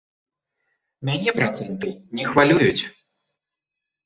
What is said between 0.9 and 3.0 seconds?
Мяне працэнты не хвалююць.